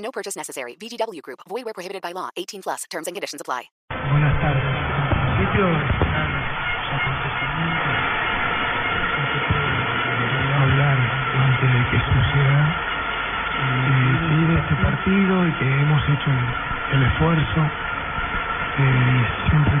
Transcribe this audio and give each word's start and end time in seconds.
No 0.00 0.10
purchase 0.10 0.36
necessary. 0.36 0.76
VGW 0.76 1.20
Group. 1.22 1.40
Void 1.48 1.64
where 1.64 1.74
prohibited 1.74 2.02
by 2.02 2.12
law. 2.12 2.30
18 2.36 2.62
plus. 2.62 2.84
Terms 2.90 3.06
and 3.06 3.14
conditions 3.14 3.40
apply. 3.40 3.70
Buenas 4.10 4.40
tardes. 4.40 4.64
En 4.64 5.36
principio, 5.36 5.66
hablar 10.60 10.96
de 11.60 11.90
que 11.90 11.98
suceda. 12.00 12.62
Y 13.60 14.18
seguir 14.28 14.50
este 14.58 14.74
partido 14.76 15.46
y 15.46 15.52
que 15.54 15.80
hemos 15.82 16.02
hecho 16.08 16.30
el, 16.30 16.96
el 16.96 17.02
esfuerzo. 17.12 17.60
Eh, 18.78 19.26
siempre, 19.50 19.74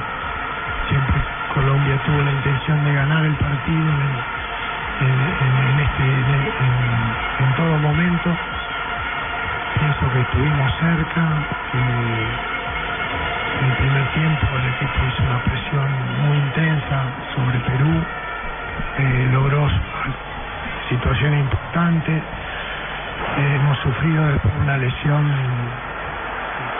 siempre 0.88 1.22
Colombia 1.54 1.98
tuvo 2.04 2.20
la 2.22 2.32
intención 2.32 2.84
de 2.84 2.92
ganar 2.92 3.24
el 3.24 3.36
partido 3.36 3.88
en, 3.88 5.06
en- 5.06 5.20
en- 5.40 5.80
este, 5.80 6.02
en- 6.02 6.39
estuvimos 10.40 10.72
cerca. 10.80 11.20
en 13.60 13.66
el 13.66 13.76
primer 13.76 14.06
tiempo 14.12 14.46
el 14.56 14.66
equipo 14.72 15.04
hizo 15.06 15.22
una 15.22 15.38
presión 15.44 15.88
muy 16.24 16.36
intensa 16.38 16.98
sobre 17.34 17.58
Perú, 17.60 17.92
eh, 18.98 19.28
logró 19.32 19.68
situaciones 20.88 21.40
importantes, 21.40 22.22
hemos 23.36 23.78
sufrido 23.80 24.28
después 24.28 24.54
una 24.62 24.78
lesión 24.78 25.30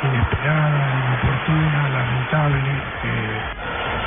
inesperada, 0.04 0.80
inoportuna, 1.04 1.88
lamentable, 1.92 2.72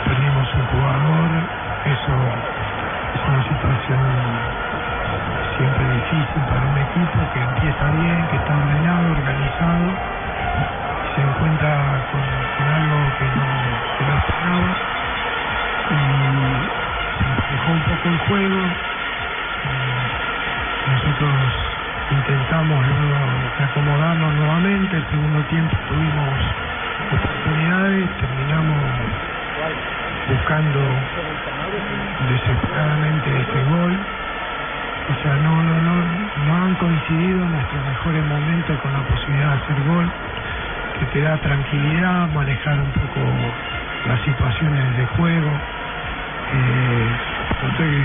perdimos 0.05 0.53
un 0.55 0.65
jugador, 0.65 1.29
eso 1.85 2.13
es 3.13 3.21
una 3.29 3.43
situación 3.43 3.62
difícil 5.93 6.45
para 6.47 6.67
un 6.67 6.77
equipo 6.77 7.29
que 7.29 7.43
empieza 7.43 7.89
bien, 7.91 8.27
que 8.29 8.37
está 8.37 8.57
ordenado, 8.57 9.11
organizado, 9.11 9.97
se 11.15 11.21
encuentra 11.21 12.03
con, 12.11 12.69
algo 12.69 13.13
que 13.15 13.31
no, 13.31 13.83
que 13.97 14.05
no 14.05 14.15
esperaba 14.17 14.77
y 15.89 16.71
emparejó 17.25 17.71
un 17.73 17.83
poco 17.83 18.09
el 18.11 18.17
juego. 18.19 18.77
Nosotros 20.87 21.53
intentamos 22.11 22.85
luego 22.87 23.51
acomodarnos 23.59 24.33
nuevamente, 24.33 24.97
el 24.97 25.09
segundo 25.09 25.45
tiempo 25.45 25.77
tuvimos 25.87 26.39
oportunidades, 27.11 28.17
terminamos 28.17 29.11
buscando 30.27 31.03
desesperadamente 32.27 33.41
ese 33.41 33.63
gol. 33.63 34.07
O 35.09 35.15
sea, 35.21 35.35
no, 35.35 35.61
no, 35.61 35.81
no, 35.81 36.05
no 36.45 36.55
han 36.55 36.75
coincidido 36.75 37.45
nuestros 37.45 37.85
mejores 37.85 38.23
momentos 38.25 38.79
con 38.79 38.93
la 38.93 39.01
posibilidad 39.01 39.49
de 39.49 39.63
hacer 39.63 39.83
gol, 39.83 40.09
que 40.99 41.05
te 41.07 41.21
da 41.21 41.37
tranquilidad, 41.37 42.29
manejar 42.29 42.79
un 42.79 42.91
poco 42.91 43.19
las 44.07 44.21
situaciones 44.21 44.97
de 44.97 45.05
juego. 45.07 45.51
Eh, 46.53 47.07
estoy 47.69 48.03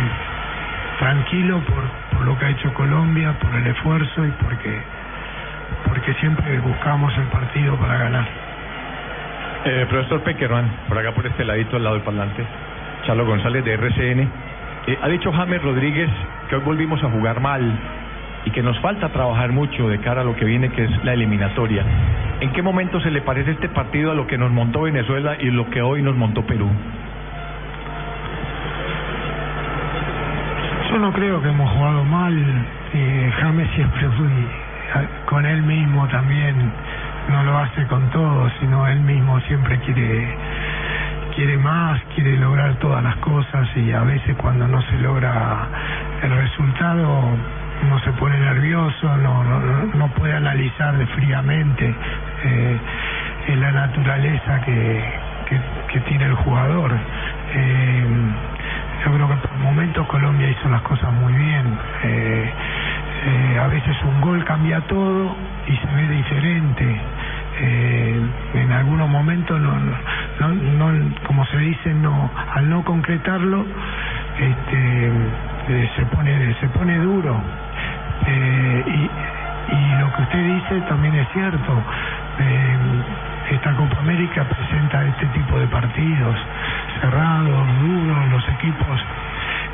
tranquilo 0.99 1.61
por, 1.61 1.85
por 2.17 2.27
lo 2.27 2.37
que 2.37 2.47
ha 2.47 2.51
hecho 2.51 2.75
Colombia, 2.75 3.33
por 3.41 3.55
el 3.55 3.67
esfuerzo 3.69 4.27
y 4.27 4.31
porque, 4.33 4.83
porque 5.87 6.15
siempre 6.15 6.59
buscamos 6.59 7.17
el 7.17 7.27
partido 7.27 7.77
para 7.77 7.97
ganar. 7.97 8.27
Eh, 9.67 9.87
profesor 9.89 10.21
Peckerman, 10.25 10.69
por 10.89 10.99
acá 10.99 11.13
por 11.13 11.27
este 11.27 11.45
ladito 11.45 11.77
al 11.77 11.85
lado 11.85 11.95
del 11.95 12.05
parlante, 12.05 12.45
Charlo 13.07 13.25
González 13.25 13.65
de 13.65 13.75
RCN. 13.75 14.48
Eh, 14.89 14.99
ha 15.03 15.09
dicho 15.09 15.31
James 15.31 15.63
Rodríguez 15.63 16.09
que 16.49 16.57
hoy 16.57 16.63
volvimos 16.63 17.05
a 17.05 17.11
jugar 17.11 17.41
mal 17.41 17.61
y 18.47 18.51
que 18.51 18.63
nos 18.63 18.79
falta 18.81 19.11
trabajar 19.11 19.53
mucho 19.53 19.87
de 19.87 19.99
cara 19.99 20.23
a 20.23 20.25
lo 20.25 20.35
que 20.35 20.47
viene, 20.47 20.71
que 20.71 20.85
es 20.85 21.05
la 21.05 21.13
eliminatoria. 21.13 21.85
¿En 22.41 22.53
qué 22.53 22.63
momento 22.63 22.99
se 23.03 23.11
le 23.11 23.21
parece 23.21 23.51
este 23.51 23.69
partido 23.69 24.13
a 24.13 24.15
lo 24.15 24.27
que 24.27 24.39
nos 24.39 24.51
montó 24.51 24.83
Venezuela 24.83 25.37
y 25.39 25.51
lo 25.51 25.69
que 25.69 25.83
hoy 25.83 26.01
nos 26.01 26.17
montó 26.17 26.41
Perú? 26.47 26.71
Yo 30.91 30.99
no 30.99 31.13
creo 31.13 31.43
que 31.43 31.51
hemos 31.51 31.71
jugado 31.71 32.05
mal. 32.05 32.35
Eh, 32.95 33.31
James 33.43 33.69
siempre 33.75 34.09
fui 34.17 34.31
con 35.27 35.45
él 35.45 35.63
mismo 35.65 36.09
también. 36.09 36.73
No 37.29 37.43
lo 37.43 37.59
hace 37.59 37.87
con 37.89 38.09
todos, 38.09 38.51
sino 38.59 38.89
él 38.89 39.01
mismo 39.01 39.39
siempre 39.41 39.79
quiere 39.81 40.35
quiere 41.39 41.57
más, 41.57 42.03
quiere 42.17 42.37
lograr 42.37 42.75
todas 42.81 43.01
las 43.01 43.15
cosas 43.19 43.69
y 43.77 43.93
a 43.93 44.03
veces 44.03 44.35
cuando 44.39 44.67
no 44.67 44.83
se 44.83 44.99
logra 44.99 45.69
el 46.21 46.31
resultado 46.37 47.07
uno 47.87 47.99
se 48.01 48.11
pone 48.15 48.37
nervioso, 48.41 49.17
no, 49.19 49.45
no, 49.45 49.61
no- 49.95 50.09
puede 50.15 50.35
analizar 50.35 50.97
fríamente 51.15 51.95
eh, 52.45 52.79
en 53.47 53.61
la 53.61 53.71
naturaleza 53.71 54.61
que, 54.63 55.05
que, 55.93 56.01
tiene 56.01 56.25
el 56.25 56.35
jugador. 56.35 56.91
Eh, 57.55 58.07
yo 59.05 59.13
creo 59.13 59.29
que 59.29 59.37
por 59.37 59.57
momentos 59.59 60.09
Colombia 60.09 60.51
hizo 60.51 60.69
las 60.69 60.83
cosas 60.83 61.13
muy 61.13 61.33
bien. 61.35 61.79
Eh, 62.03 62.53
a 63.63 63.69
veces 63.69 63.97
un 64.03 64.21
gol 64.23 64.45
cambia 64.45 64.81
todo 64.89 65.37
y 65.69 65.77
se 65.77 65.87
ve 65.87 66.09
diferente. 66.09 67.01
En 67.61 68.08
algunos 68.79 69.09
momentos, 69.09 69.61
no, 69.61 69.73
no, 70.41 70.49
no, 70.53 71.15
como 71.27 71.45
se 71.47 71.59
dice, 71.59 71.95
no, 71.95 72.31
al 72.55 72.69
no 72.69 72.85
concretarlo, 72.85 73.65
este, 74.39 75.07
eh, 75.69 75.91
se 75.97 76.07
pone 76.07 76.55
se 76.61 76.69
pone 76.69 76.99
duro. 76.99 77.41
Eh, 78.27 78.85
y, 78.87 79.75
y 79.75 80.01
lo 80.01 80.13
que 80.15 80.23
usted 80.23 80.55
dice 80.55 80.81
también 80.89 81.15
es 81.15 81.29
cierto. 81.33 81.83
Eh, 82.39 82.77
esta 83.51 83.73
Copa 83.75 83.99
América 84.01 84.45
presenta 84.45 85.05
este 85.07 85.27
tipo 85.27 85.59
de 85.59 85.67
partidos 85.69 86.37
cerrados, 87.01 87.67
duros, 87.81 88.29
los 88.31 88.49
equipos 88.51 89.01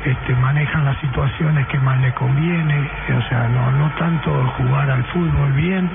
este, 0.05 0.35
manejan 0.35 0.85
las 0.85 0.97
situaciones 0.99 1.65
que 1.67 1.79
más 1.79 1.99
les 1.99 2.13
conviene, 2.13 2.89
o 3.17 3.21
sea, 3.27 3.47
no, 3.47 3.71
no 3.71 3.89
tanto 3.97 4.31
jugar 4.57 4.89
al 4.89 5.03
fútbol 5.05 5.51
bien, 5.53 5.89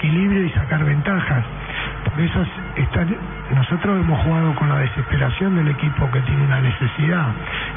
equilibrio 0.00 0.44
y 0.46 0.50
sacar 0.50 0.82
ventajas. 0.84 1.44
Por 2.08 2.20
eso 2.20 2.42
es- 2.42 2.82
están- 2.84 3.16
nosotros 3.54 4.00
hemos 4.00 4.18
jugado 4.20 4.54
con 4.54 4.68
la 4.70 4.78
desesperación 4.78 5.54
del 5.56 5.68
equipo 5.68 6.10
que 6.10 6.20
tiene 6.22 6.44
una 6.44 6.60
necesidad. 6.60 7.28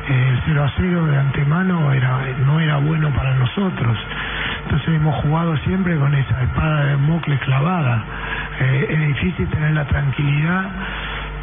Eh, 0.07 0.29
el 0.31 0.39
0 0.45 0.63
a 0.63 0.72
0 0.78 1.06
de 1.06 1.17
antemano 1.17 1.91
era, 1.91 2.19
no 2.45 2.59
era 2.61 2.78
bueno 2.78 3.09
para 3.11 3.34
nosotros. 3.35 3.97
Entonces 4.63 4.88
hemos 4.95 5.16
jugado 5.22 5.57
siempre 5.57 5.97
con 5.97 6.16
esa 6.16 6.41
espada 6.44 6.85
de 6.85 6.97
Mocle 6.97 7.38
clavada. 7.39 8.03
Eh, 8.61 8.88
es 8.90 9.00
difícil 9.07 9.47
tener 9.50 9.72
la 9.73 9.85
tranquilidad 9.85 10.72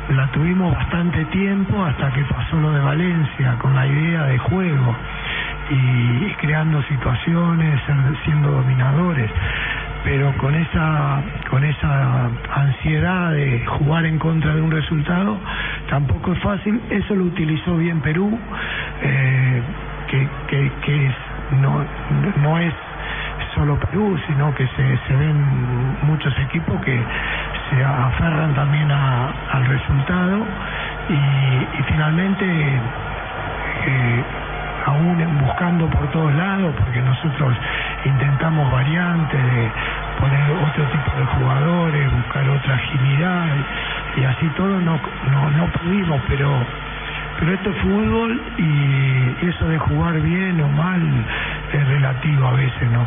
la 0.08 0.26
tuvimos 0.32 0.74
bastante 0.74 1.24
tiempo 1.26 1.84
hasta 1.84 2.10
que 2.10 2.24
pasó 2.24 2.56
lo 2.60 2.72
de 2.72 2.80
Valencia 2.80 3.54
con 3.60 3.76
la 3.76 3.86
idea 3.86 4.24
de 4.24 4.38
juego 4.38 4.96
y, 5.70 6.32
creando 6.40 6.82
situaciones, 6.84 7.80
siendo 8.24 8.50
dominadores. 8.50 9.30
Pero 10.04 10.32
con 10.38 10.54
esa 10.54 11.22
con 11.50 11.62
esa 11.64 12.30
ansiedad 12.54 13.32
de 13.32 13.64
jugar 13.66 14.06
en 14.06 14.18
contra 14.18 14.54
de 14.54 14.62
un 14.62 14.70
resultado 14.70 15.36
tampoco 15.90 16.32
es 16.32 16.38
fácil. 16.40 16.80
Eso 16.90 17.14
lo 17.14 17.24
utilizó 17.24 17.76
bien 17.76 18.00
Perú, 18.00 18.38
eh, 19.02 19.62
que, 20.08 20.28
que, 20.84 21.06
es, 21.06 21.14
no, 21.60 21.84
no 22.42 22.58
es 22.58 22.72
solo 23.54 23.78
Perú, 23.78 24.18
sino 24.26 24.54
que 24.54 24.66
se, 24.68 24.98
se 25.06 25.16
ven 25.16 25.96
muchos 26.02 26.36
equipos 26.38 26.80
que 26.82 26.98
se 27.70 27.84
aferran 27.84 28.54
también 28.54 28.90
a- 28.90 29.30
al 29.52 29.66
resultado 29.66 30.46
y, 31.10 31.78
y 31.78 31.82
finalmente 31.88 32.46
eh, 33.86 34.22
aún 34.86 35.38
buscando 35.40 35.86
por 35.88 36.10
todos 36.10 36.32
lados, 36.34 36.74
porque 36.78 37.00
nosotros 37.00 37.56
intentamos 38.04 38.70
variantes 38.72 39.42
de 39.42 39.70
poner 40.18 40.50
otro 40.50 40.84
tipo 40.84 41.16
de 41.16 41.24
jugadores, 41.26 42.12
buscar 42.12 42.48
otra 42.48 42.74
agilidad 42.74 43.46
y, 44.16 44.24
así 44.24 44.46
todo 44.56 44.80
no, 44.80 45.00
no, 45.30 45.50
no 45.50 45.66
pudimos, 45.72 46.20
pero 46.28 46.50
pero 47.38 47.54
esto 47.54 47.70
es 47.70 47.76
fútbol 47.78 48.42
y 48.58 49.46
eso 49.46 49.66
de 49.66 49.78
jugar 49.78 50.20
bien 50.20 50.60
o 50.60 50.68
mal 50.68 51.00
es 51.72 51.88
relativo 51.88 52.46
a 52.46 52.52
veces, 52.52 52.90
¿no? 52.90 53.06